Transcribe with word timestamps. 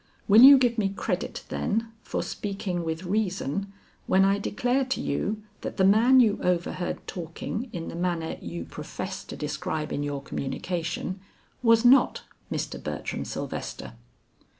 "Will 0.27 0.41
you 0.41 0.57
give 0.57 0.79
me 0.79 0.89
credit, 0.89 1.43
then, 1.49 1.91
for 2.01 2.23
speaking 2.23 2.83
with 2.83 3.03
reason, 3.03 3.71
when 4.07 4.25
I 4.25 4.39
declare 4.39 4.83
to 4.85 4.99
you 4.99 5.43
that 5.61 5.77
the 5.77 5.83
man 5.83 6.19
you 6.19 6.39
overheard 6.41 7.05
talking 7.05 7.69
in 7.71 7.87
the 7.87 7.95
manner 7.95 8.35
you 8.41 8.65
profess 8.65 9.23
to 9.25 9.35
describe 9.37 9.93
in 9.93 10.01
your 10.01 10.23
communication, 10.23 11.19
was 11.61 11.85
not 11.85 12.23
Mr. 12.51 12.81
Bertram 12.83 13.25
Sylvester?" 13.25 13.93